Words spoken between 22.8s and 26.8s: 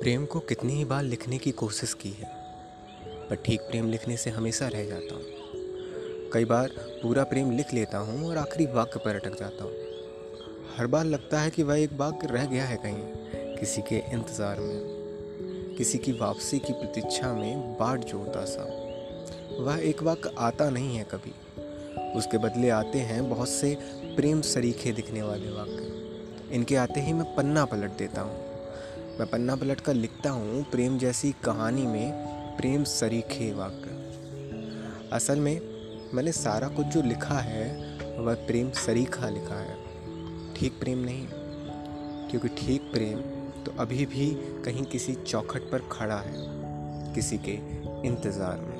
हैं बहुत से प्रेम सरीखे दिखने वाले वाक्य। इनके